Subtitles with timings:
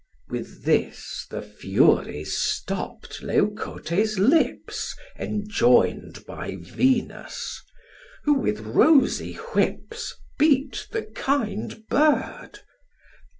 [0.29, 7.61] With this, the Furies stopp'd Leucote's lips, Enjoin'd by Venus;
[8.23, 12.61] who with rosy whips Beat the kind bird.